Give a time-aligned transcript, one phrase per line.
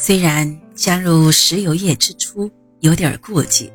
[0.00, 2.48] 虽然加入石油业之初
[2.78, 3.70] 有点顾忌，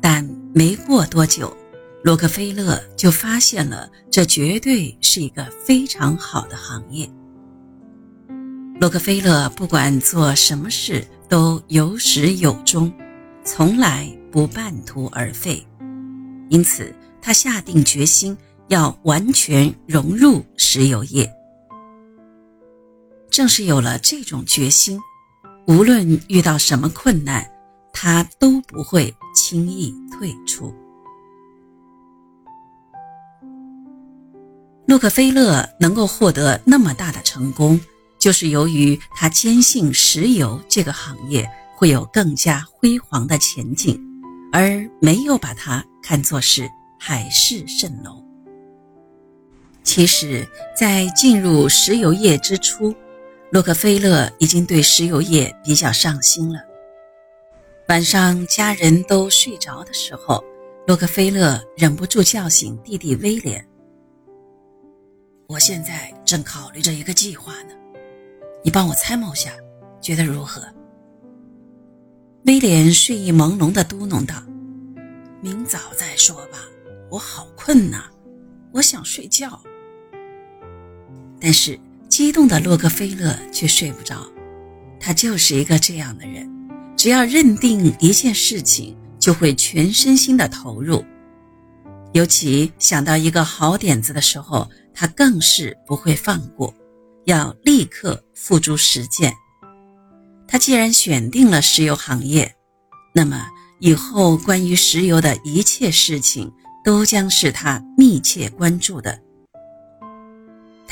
[0.00, 1.56] 但没过多久，
[2.02, 7.08] 洛克菲勒就发现了这绝对是一个非常好的行业。
[8.80, 12.92] 洛克菲勒不管做什么事都有始有终，
[13.44, 15.64] 从来不半途而废，
[16.50, 16.92] 因此
[17.22, 18.36] 他下定决心
[18.66, 21.32] 要完全融入石油业。
[23.30, 24.98] 正是有了这种决心。
[25.66, 27.44] 无论遇到什么困难，
[27.92, 30.72] 他都不会轻易退出。
[34.86, 37.80] 洛克菲勒能够获得那么大的成功，
[38.16, 44.00] 就是由于他坚信石油这个行业会有更加辉煌的前景，
[44.52, 48.22] 而没有把它看作是海市蜃楼。
[49.82, 50.46] 其实，
[50.78, 52.94] 在进入石油业之初，
[53.52, 56.58] 洛克菲勒已经对石油业比较上心了。
[57.88, 60.44] 晚上家人都睡着的时候，
[60.84, 63.64] 洛克菲勒忍不住叫醒弟弟威廉
[65.46, 67.74] ：“我现在正考虑着一个计划呢，
[68.64, 69.52] 你帮我参谋下，
[70.00, 70.62] 觉得如何？”
[72.46, 74.34] 威廉睡意朦胧地嘟哝道
[75.40, 76.58] ：“明早再说吧，
[77.08, 78.10] 我好困呐，
[78.72, 79.62] 我想睡觉。”
[81.40, 81.78] 但是。
[82.16, 84.26] 激动的洛克菲勒却睡不着，
[84.98, 86.50] 他就是一个这样的人，
[86.96, 91.04] 只要认定一件事情，就会全身心的投入。
[92.14, 96.74] 尤其想到一个好点子的时候，他更是不会放过，
[97.26, 99.34] 要立刻付诸实践。
[100.48, 102.50] 他既然选定了石油行业，
[103.14, 103.46] 那么
[103.78, 106.50] 以后关于石油的一切事情
[106.82, 109.25] 都将是他密切关注的。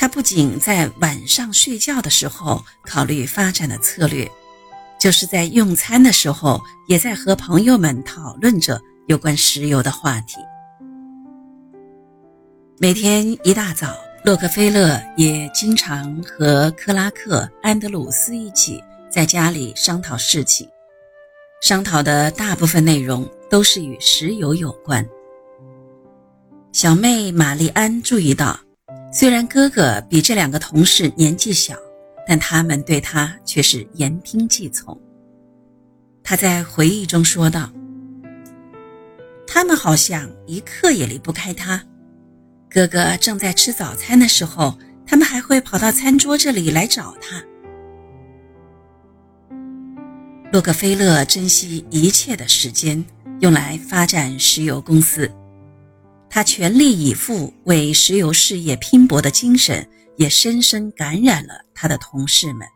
[0.05, 4.31] 他不仅在晚上睡觉的时候考虑发展的策略，
[4.99, 10.37] 就是在用餐的时候，也在和朋友们讨论着有关石油的话题。
[12.77, 18.79] 每天一大早，洛克菲勒也经常和克拉克·安德鲁斯一起
[19.09, 20.69] 在家里商讨事情，
[21.63, 25.03] 商讨的大部分内容都是与石油有关。
[26.73, 28.64] 小妹玛丽安注意到。
[29.17, 31.73] 虽然哥哥比这两个同事年纪小，
[32.27, 34.99] 但他们对他却是言听计从。
[36.21, 37.71] 他在回忆中说道
[39.47, 41.81] ：“他们好像一刻也离不开他。
[42.69, 44.77] 哥哥正在吃早餐的时候，
[45.07, 47.41] 他们还会跑到餐桌这里来找他。”
[50.51, 53.01] 洛克菲勒珍惜一切的时间
[53.39, 55.31] 用来发展石油公司。
[56.35, 59.87] 他全力以赴为石油事业拼搏的精神，
[60.17, 62.67] 也深深感染了他的同事们。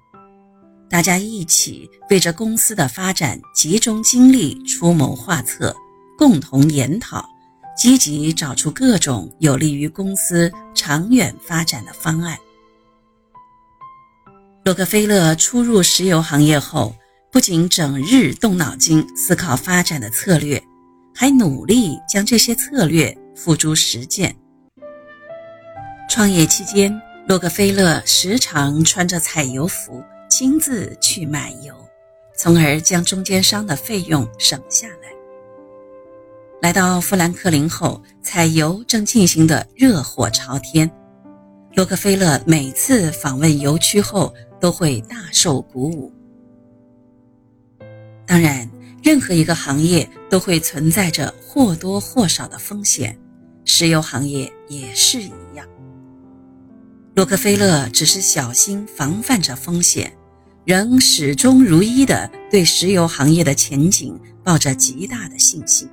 [0.90, 5.75] 大家一起为着公司的发展集中精力，出谋划策，
[6.18, 7.30] 共同研讨，
[7.78, 12.38] 积极找出各种有利于公司长远发展的方案。
[14.64, 16.96] 洛克菲勒初入石油行业后，
[17.30, 20.64] 不仅整日动脑筋思考发展的策略，
[21.14, 23.14] 还努力将这些策略。
[23.41, 24.35] 付诸实践。
[26.09, 31.73] 创业期间，洛克菲勒时常穿着采油服，亲自去买油，
[32.35, 35.07] 从而将中间商的费用省下来。
[36.61, 40.91] 来到富兰克林后，采油正进行的热火朝天。
[41.75, 46.11] 洛克菲勒每次访问油区后，都会大受鼓舞。
[48.28, 48.69] 当然，
[49.01, 53.17] 任何一个行业都会存在着或多或少的风险。
[53.72, 55.63] 石油行业也是一样。
[57.16, 60.12] 洛克菲勒只是小心防范着风险，
[60.66, 65.88] 仍始终如一的对石油行业的前景抱着极大的信心。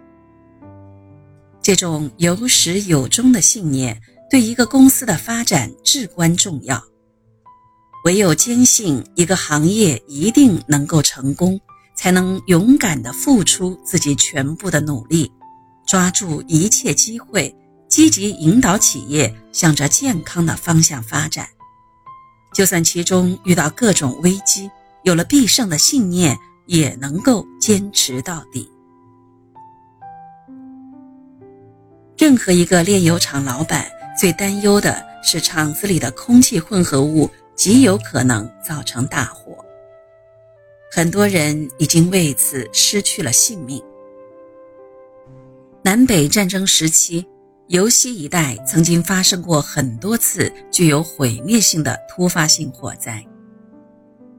[1.60, 4.00] 这种有始有终的信念
[4.30, 6.82] 对一个公司的发展至关重要。
[8.06, 11.60] 唯有坚信一个行业一定能够成功，
[11.94, 15.30] 才能勇敢的付出自己全部的努力，
[15.86, 17.54] 抓住一切机会。
[17.96, 21.48] 积极引导企业向着健康的方向发展，
[22.52, 24.70] 就算其中遇到各种危机，
[25.04, 28.70] 有了必胜的信念，也能够坚持到底。
[32.18, 33.86] 任何一个炼油厂老板
[34.20, 39.56] 最担忧的是厂子里的空气混合物极有可能造成大火，
[40.92, 43.82] 很多人已经为此失去了性命。
[45.80, 47.26] 南北战争时期。
[47.68, 53.26] 尤西一带曾经发生过很多次具有毁灭性的突发性火灾，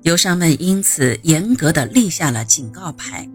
[0.03, 3.29] 游商们因此严格的立下了警告牌：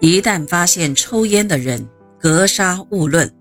[0.00, 1.88] 一旦发现抽烟的人，
[2.20, 3.32] 格杀勿论。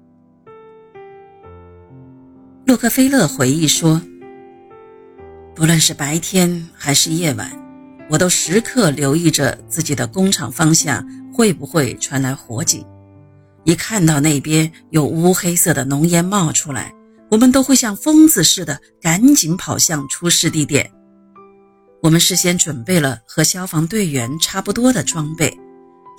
[2.65, 4.01] 洛克菲勒回忆说
[5.54, 7.51] ：“不论是白天还是夜晚，
[8.09, 12.86] 我都时刻留意着自己的工厂方向会不会传来火警。
[13.63, 16.93] 一看到那边有乌黑色的浓烟冒出来，
[17.29, 20.91] 我们都会像疯子似的赶紧跑向出事地点。
[22.01, 25.55] 我们事先准备了和消防队员差不多的装备，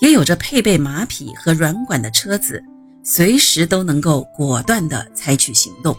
[0.00, 2.62] 也有着配备马匹和软管的车子，
[3.02, 5.96] 随时都能够果断地采取行动。”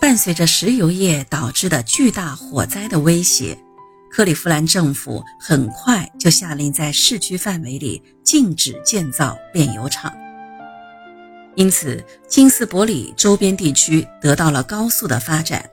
[0.00, 3.56] 伴随着石油业导致的巨大火灾的威胁，
[4.12, 10.14] 克利夫兰政府很快就下令在市区范围里禁止建造炼油厂。
[11.54, 15.64] 因此，金斯伯里周边地区得到了高速的发展。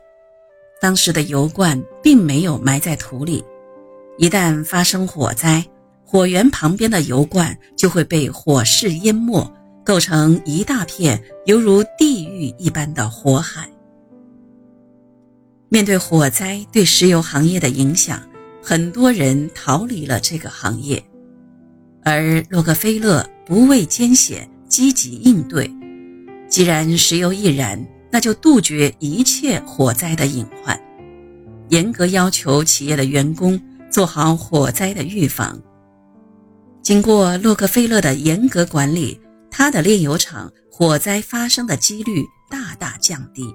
[0.82, 3.44] 当时的油罐并没有埋在土里，
[4.18, 5.66] 一旦发生火灾，
[6.06, 9.54] 火源旁边的油罐就会被火势淹没，
[9.84, 13.70] 构成一大片犹如地狱一般的火海。
[15.70, 18.22] 面对火灾对石油行业的影响，
[18.70, 21.04] 很多人逃离了这个行业，
[22.04, 25.68] 而洛克菲勒不畏艰险，积极应对。
[26.48, 30.80] 既然石油易燃，那就杜绝一切火灾的隐患，
[31.70, 35.60] 严格要求企业的员工做好火灾的预防。
[36.84, 39.20] 经过洛克菲勒的严格管理，
[39.50, 43.52] 他的炼油厂火灾发生的几率大大降低。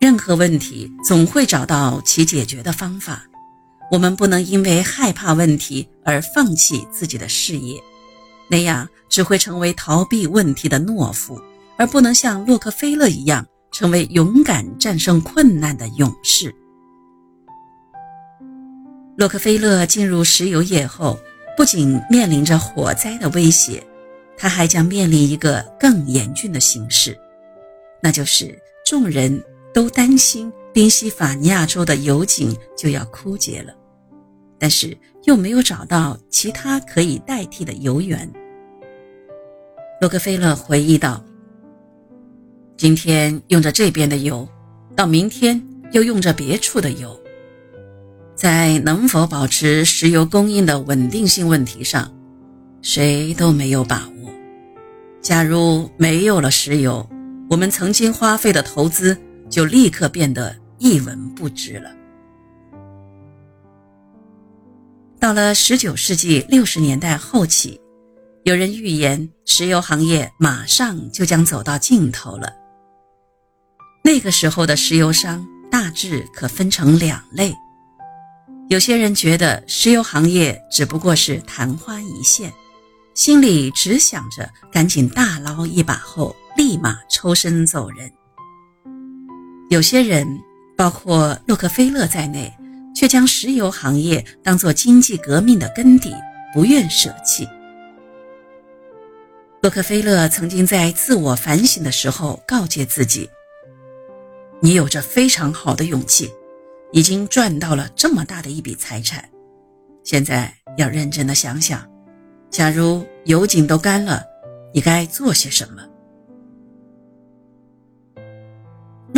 [0.00, 3.22] 任何问题总会找到其解决的方法，
[3.90, 7.78] 我们不能因为害怕问题而放弃自己的事业，
[8.48, 11.38] 那样只会成为逃避问题的懦夫，
[11.76, 16.50] 而不能像洛克菲勒一样成为勇敢战胜困难的勇士。
[19.18, 21.20] 洛克菲勒进入石油业后，
[21.58, 23.86] 不仅面临着火灾的威胁，
[24.38, 27.14] 他还将面临一个更严峻的形势，
[28.02, 29.38] 那就是众人。
[29.72, 33.72] 都担心宾夕法尼亚州的油井就要枯竭了，
[34.58, 38.30] 但是又没有找到其他可以代替的油源。
[40.00, 41.22] 洛克菲勒回忆道
[42.76, 44.48] ：“今天用着这边的油，
[44.96, 45.60] 到明天
[45.92, 47.20] 又用着别处的油，
[48.34, 52.12] 在能否保持石油供应的稳定性问题上，
[52.82, 54.30] 谁都没有把握。
[55.20, 57.08] 假如没有了石油，
[57.48, 59.16] 我们曾经花费的投资。”
[59.50, 61.90] 就立刻变得一文不值了。
[65.18, 67.78] 到了十九世纪六十年代后期，
[68.44, 72.50] 有人预言石油行业马上就将走到尽头了。
[74.02, 77.54] 那个时候的石油商大致可分成两类：
[78.70, 82.50] 有些人觉得石油行业只不过是昙花一现，
[83.14, 88.10] 心里只想着赶紧大捞一把后立马抽身走人。
[89.70, 90.26] 有些人，
[90.76, 92.52] 包括洛克菲勒在内，
[92.92, 96.12] 却将石油行业当作经济革命的根底，
[96.52, 97.48] 不愿舍弃。
[99.62, 103.30] 洛克菲勒曾经在自我反省的时候告诫自己
[104.60, 106.28] ：“你有着非常好的勇气，
[106.90, 109.24] 已经赚到了这么大的一笔财产，
[110.02, 111.88] 现在要认真的想想，
[112.50, 114.24] 假如油井都干了，
[114.74, 115.80] 你该做些什么。”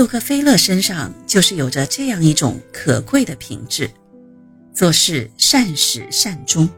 [0.03, 3.89] 洛克菲勒身上就是有着这样一种可贵的品质：
[4.75, 6.69] 做事善始善终。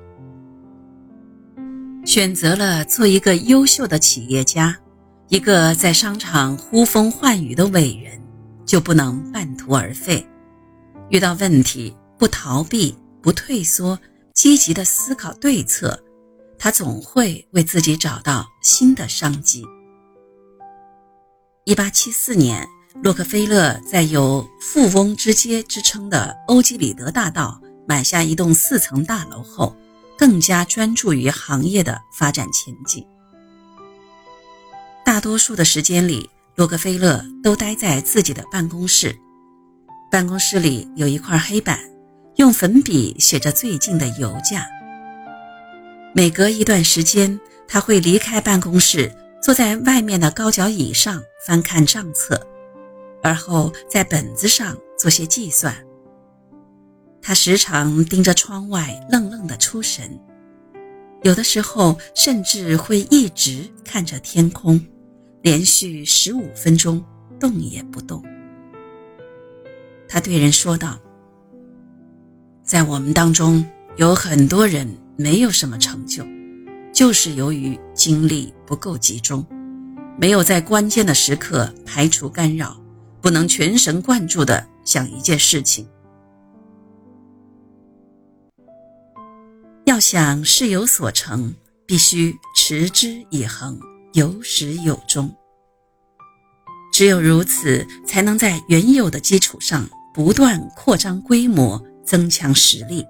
[2.05, 4.77] 选择了做一个优秀的企业家，
[5.29, 8.21] 一个在商场呼风唤雨的伟人，
[8.67, 10.23] 就不能半途而废。
[11.09, 13.99] 遇到问题不逃避、不退缩，
[14.35, 15.99] 积极的思考对策，
[16.59, 19.65] 他总会为自己找到新的商机。
[21.65, 22.69] 一八七四年。
[23.03, 29.77] 洛克菲勒在有“富翁之街”之称的欧几里得大道买下一栋四层大楼后，
[30.17, 33.05] 更加专注于行业的发展前景。
[35.05, 39.15] 大多数的时间里，洛克菲勒都待在自己的办公室。
[40.11, 41.79] 办公室里有一块黑板，
[42.37, 44.65] 用粉笔写着最近的油价。
[46.15, 52.41] 每隔一段时间，他会离开办公室，坐在外面的高脚椅上翻看账册。
[53.25, 55.75] 而后在本子上做些计算。
[57.23, 60.21] 他时常盯着窗外，愣愣的出神，
[61.23, 64.79] 有的时候甚至会一直看着天空，
[65.41, 67.03] 连续十五分钟
[67.41, 68.23] 动也不动。
[70.07, 70.99] 他对人说道
[72.63, 73.67] ：“在我们当中
[73.97, 76.23] 有很多人没有什么成就，
[76.93, 79.45] 就是由于精力不够集中，
[80.19, 82.77] 没有在关键的时刻排除干扰，
[83.25, 85.89] 不能全神贯注地想一件事情。
[89.87, 91.55] 要想事有所成，
[91.87, 93.81] 必须持之以恒，
[94.13, 95.35] 有始有终。”
[96.93, 103.07] 只有如此，才能在原有的基础上不断扩张规模、增强实力。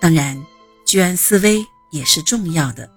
[0.00, 0.40] 当然，
[0.86, 1.60] 居安思危
[1.90, 2.88] 也是重要的，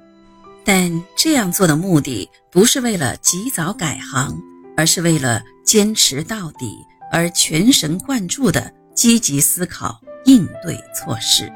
[0.63, 4.39] 但这样做的目的不是为了及早改行，
[4.77, 11.51] 而是为了坚持到底，而全神贯注地积极思考应对措施。